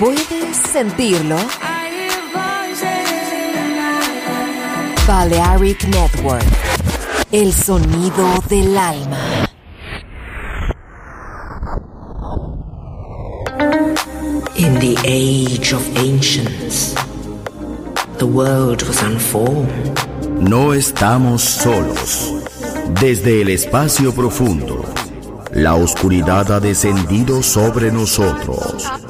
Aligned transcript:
¿Puedes 0.00 0.56
sentirlo? 0.56 1.36
Balearic 5.06 5.84
Network. 5.88 6.42
El 7.30 7.52
sonido 7.52 8.42
del 8.48 8.78
alma. 8.78 9.18
In 14.56 14.78
the 14.80 14.96
age 15.04 15.74
of 15.74 15.86
ancients, 15.98 16.94
the 18.16 18.24
world 18.24 18.82
was 18.84 19.02
unformed. 19.02 20.00
No 20.40 20.72
estamos 20.72 21.42
solos. 21.42 22.32
Desde 23.02 23.42
el 23.42 23.50
espacio 23.50 24.14
profundo, 24.14 24.82
la 25.52 25.74
oscuridad 25.74 26.50
ha 26.52 26.58
descendido 26.58 27.42
sobre 27.42 27.92
nosotros. 27.92 29.09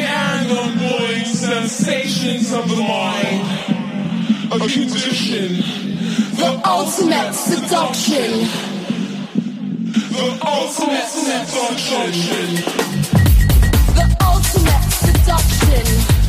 and 0.00 0.48
unblowing 0.48 1.24
sensations 1.24 2.52
of 2.52 2.68
the 2.68 2.76
mind. 2.76 3.46
A 4.52 4.58
condition, 4.58 5.56
the 6.36 6.60
ultimate 6.66 7.32
seduction. 7.32 8.30
The 10.10 10.38
ultimate 10.44 11.06
seduction. 11.06 12.56
The 13.94 14.16
ultimate 14.20 14.82
seduction. 14.92 16.19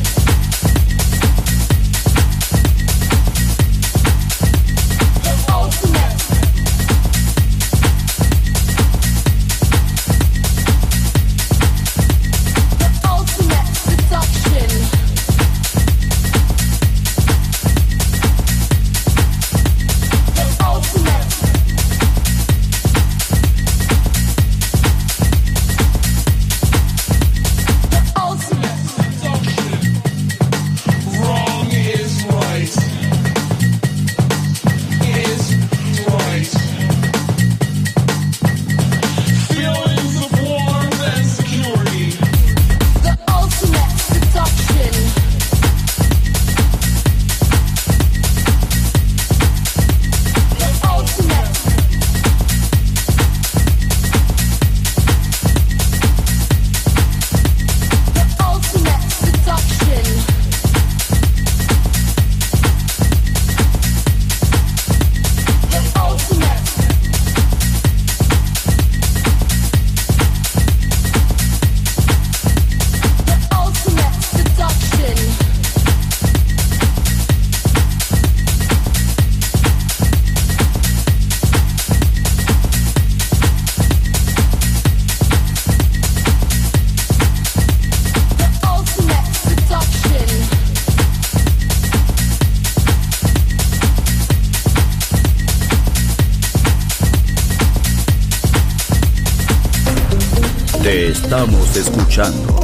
Te 100.82 101.08
estamos 101.10 101.76
escuchando. 101.76 102.58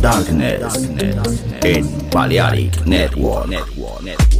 Darkness 0.00 0.88
en 1.62 2.10
Balearic 2.10 2.84
Network. 2.84 4.39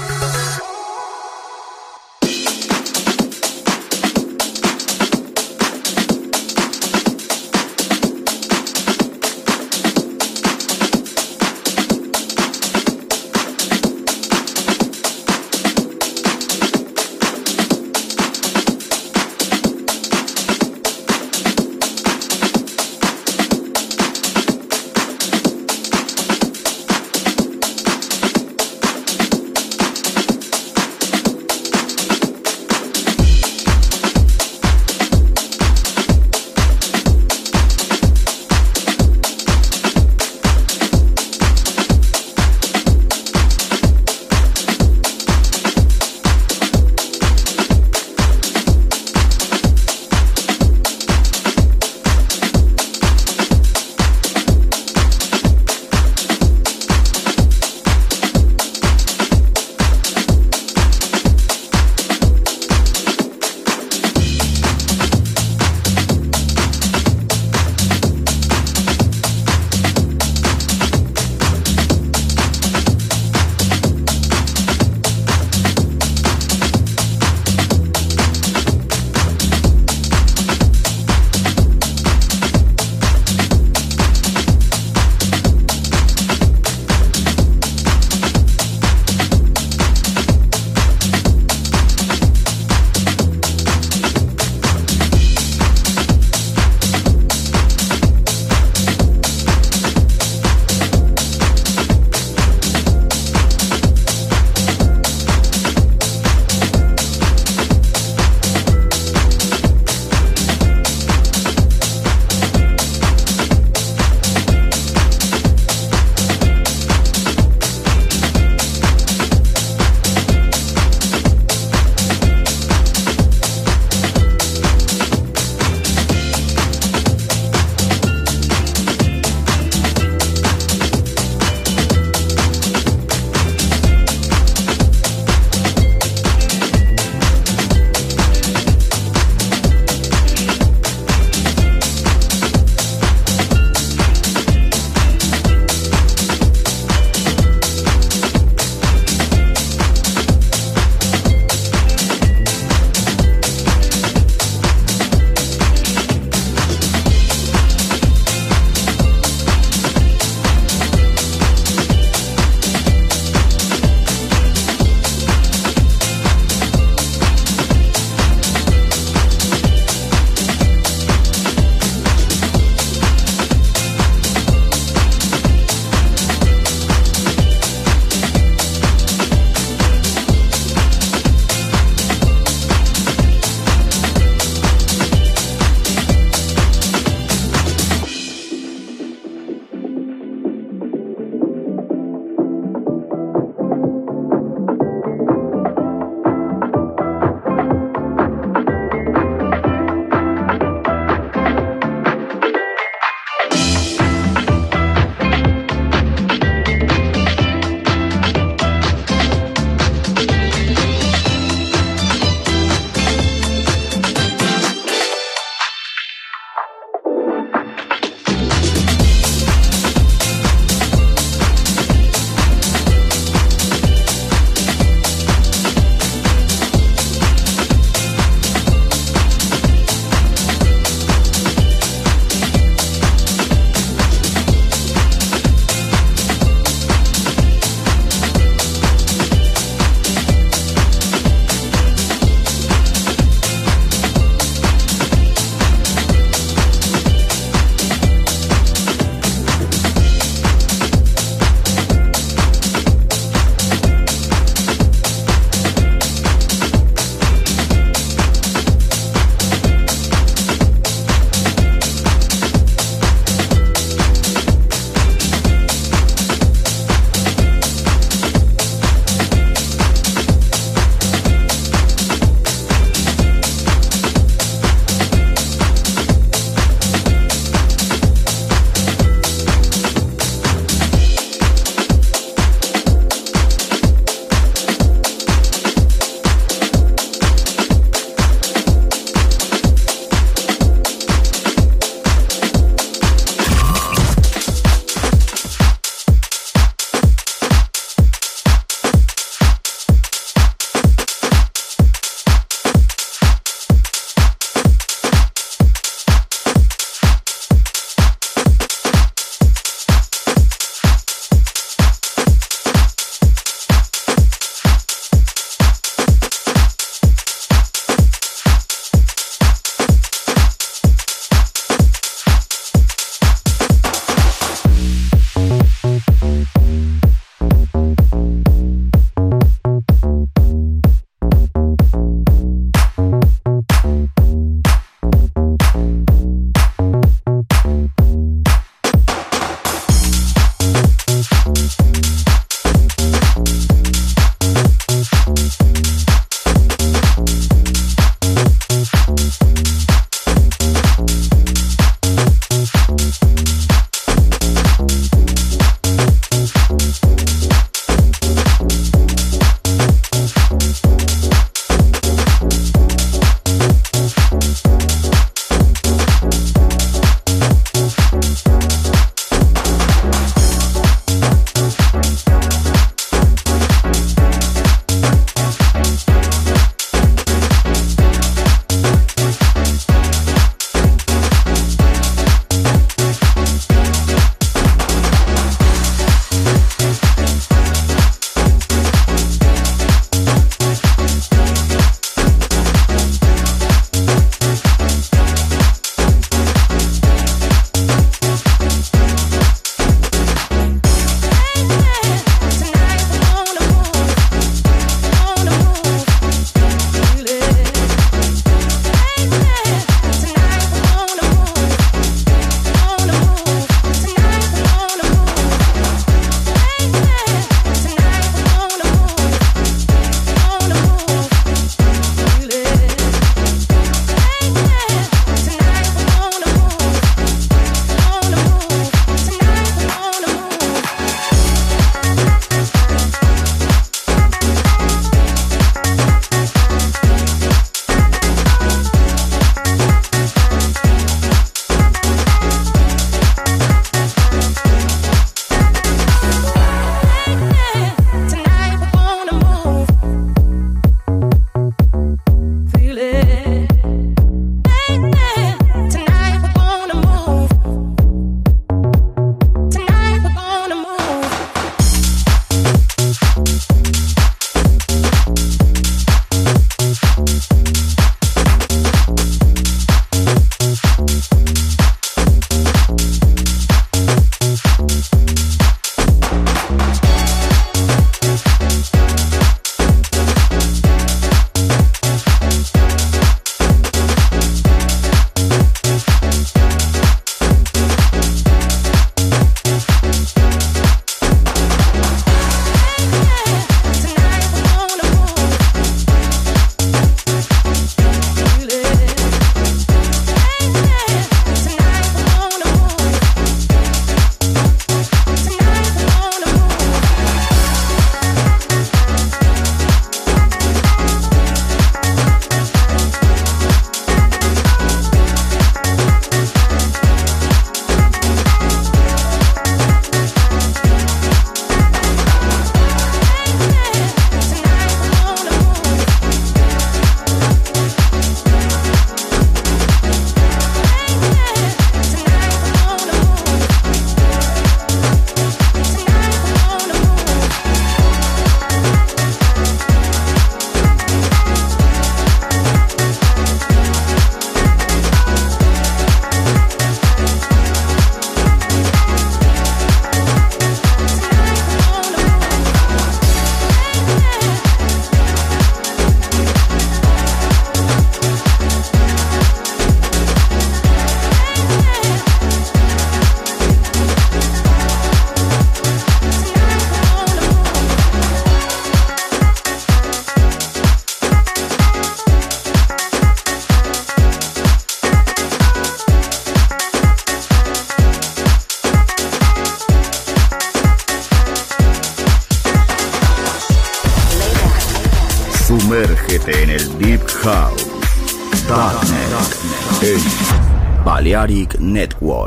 En 591.41 591.47
Balearic 591.47 591.79
Network. 591.79 592.40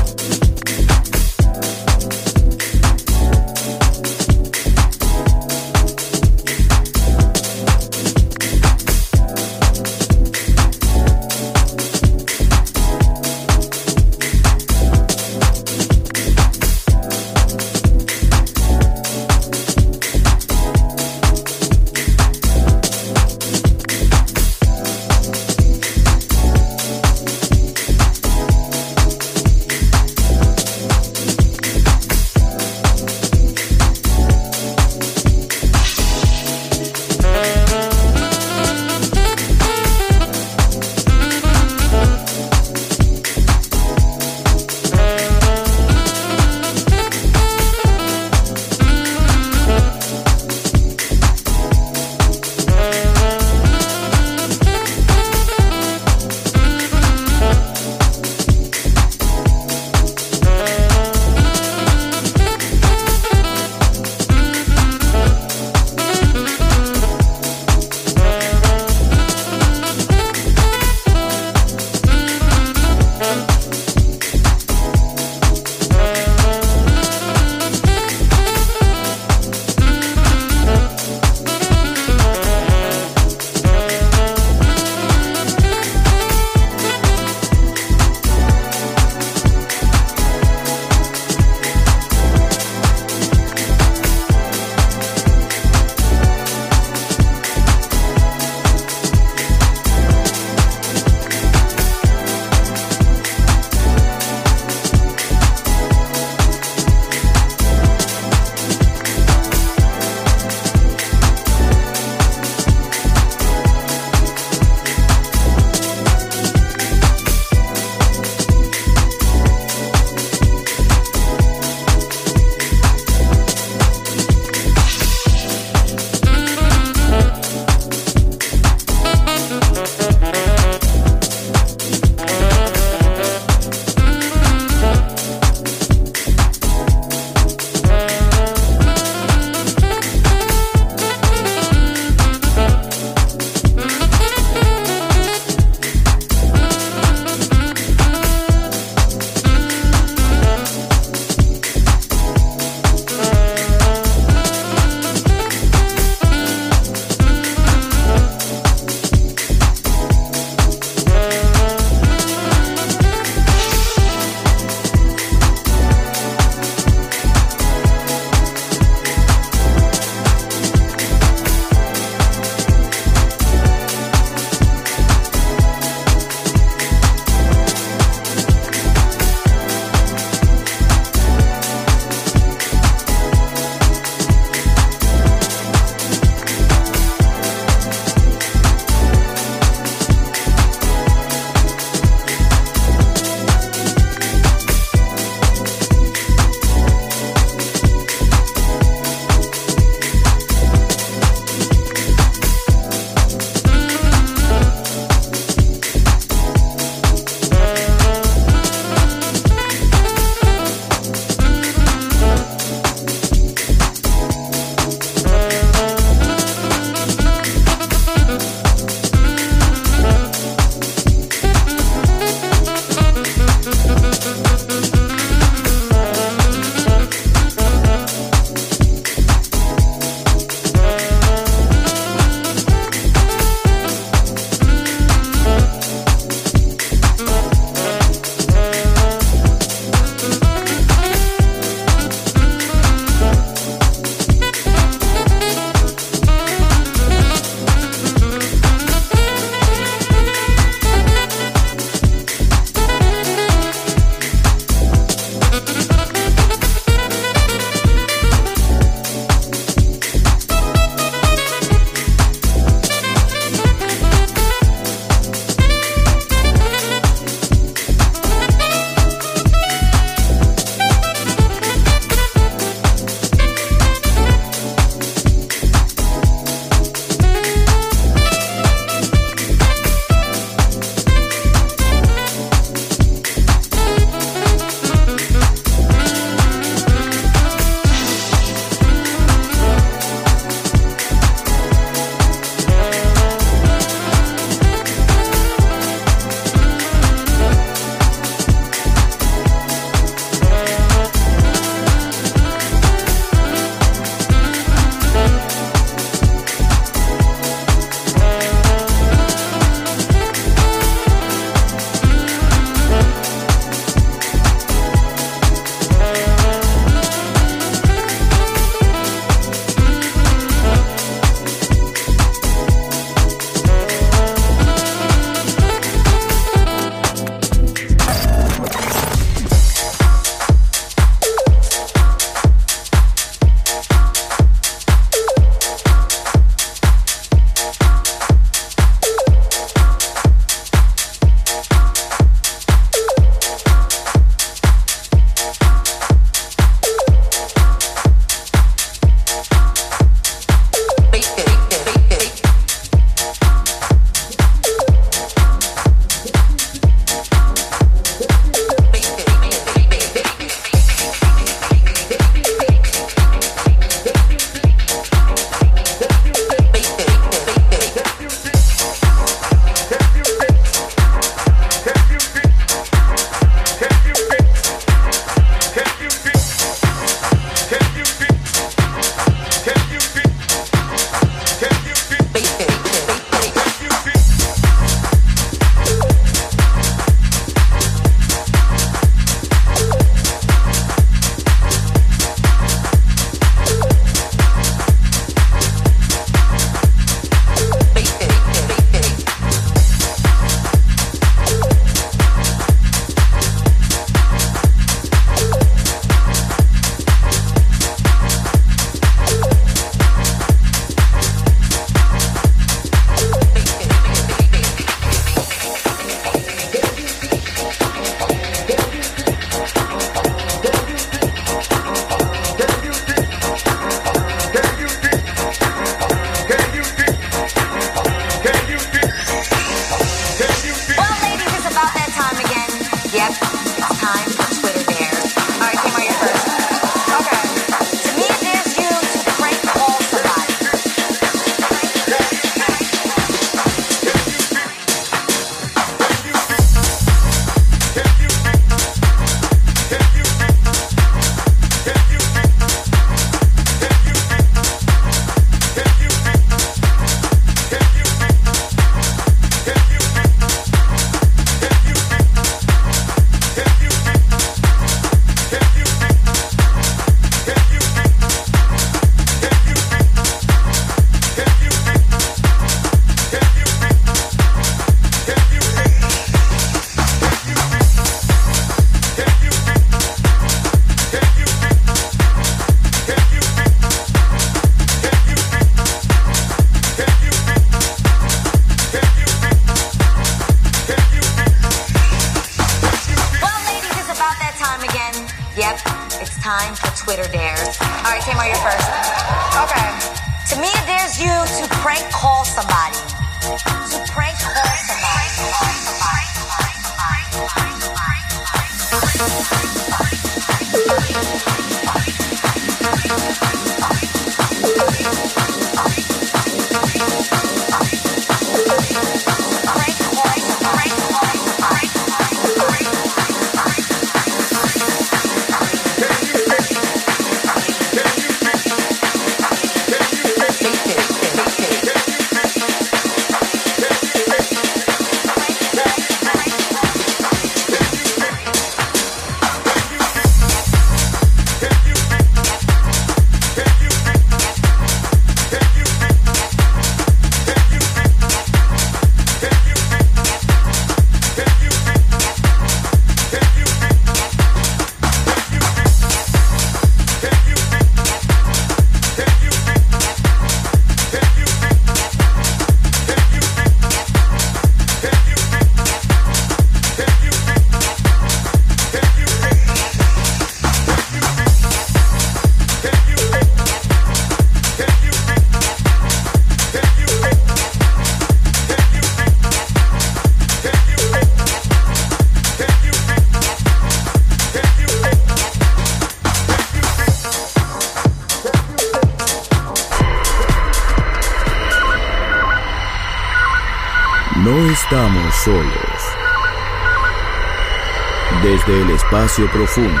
Espacio 599.12 599.46
profundo, 599.50 600.00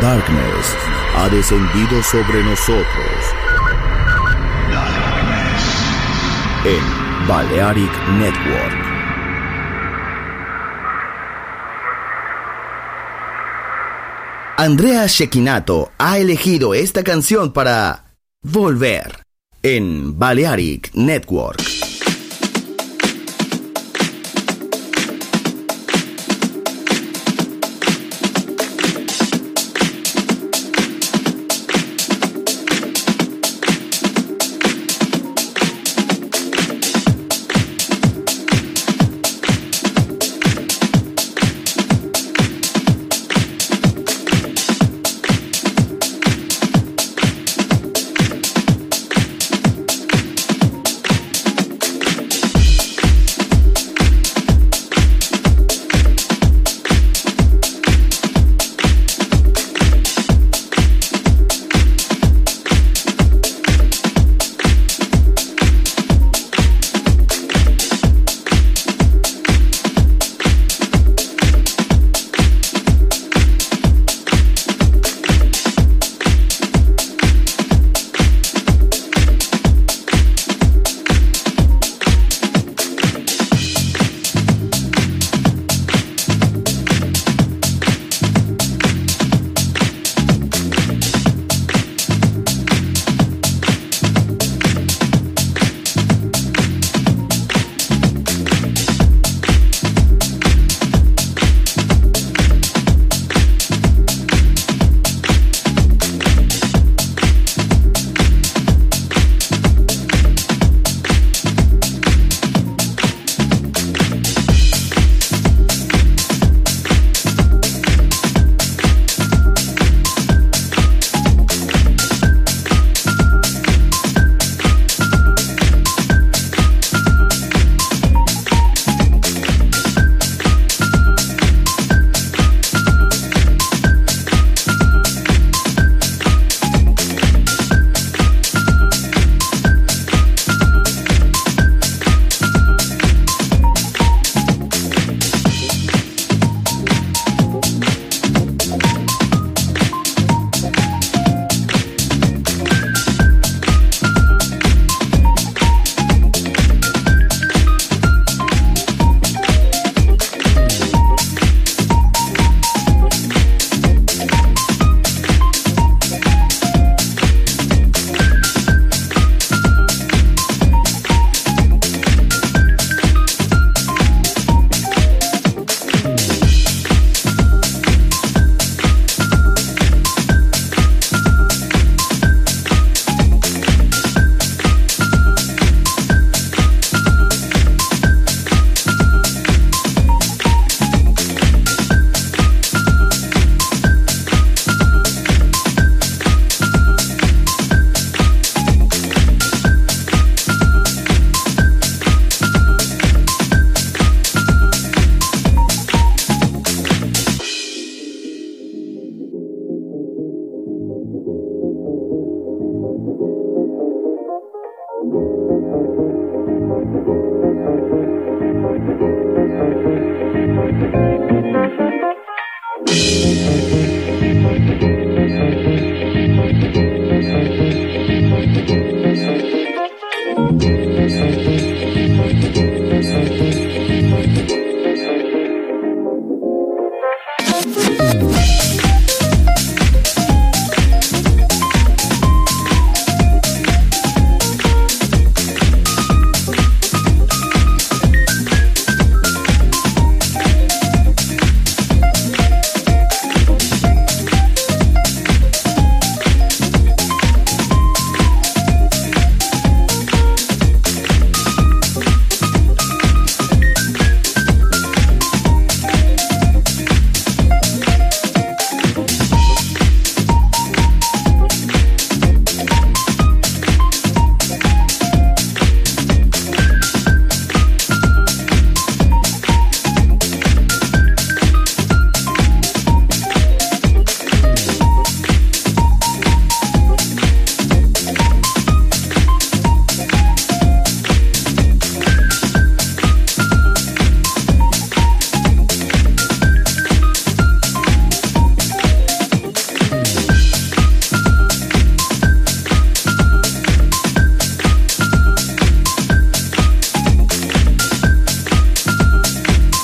Darkness 0.00 0.76
ha 1.16 1.28
descendido 1.28 2.00
sobre 2.00 2.44
nosotros. 2.44 2.84
En 6.64 7.26
Balearic 7.26 7.90
Network. 8.10 8.72
Andrea 14.58 15.06
Shekinato 15.08 15.90
ha 15.98 16.18
elegido 16.18 16.74
esta 16.74 17.02
canción 17.02 17.52
para 17.52 18.14
volver 18.42 19.22
en 19.64 20.16
Balearic 20.16 20.92
Network. 20.94 21.67